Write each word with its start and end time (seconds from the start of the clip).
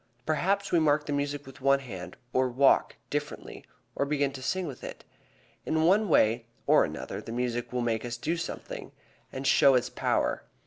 Perhaps 0.25 0.71
we 0.71 0.79
mark 0.79 1.05
the 1.05 1.13
music 1.13 1.45
with 1.45 1.57
the 1.57 1.77
hand, 1.77 2.17
or 2.33 2.49
walk 2.49 2.95
differently, 3.11 3.63
or 3.95 4.03
begin 4.03 4.31
to 4.31 4.41
sing 4.41 4.65
with 4.65 4.83
it. 4.83 5.03
In 5.63 5.83
one 5.83 6.09
way 6.09 6.47
or 6.65 6.83
another 6.83 7.21
the 7.21 7.31
music 7.31 7.71
will 7.71 7.81
make 7.81 8.03
us 8.03 8.17
do 8.17 8.35
something 8.35 8.93
that 9.29 9.45
shows 9.45 9.77
its 9.77 9.89
power. 9.91 10.41